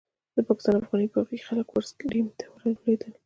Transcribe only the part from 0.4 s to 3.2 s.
پاکستان افغاني باغي خلک ورسک ډېم ته ولوېدل.